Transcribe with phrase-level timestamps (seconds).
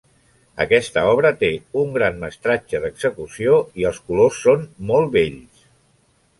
[0.63, 1.49] Aquesta obra té
[1.83, 5.65] un gran mestratge d'execució, i els colors són molt bells.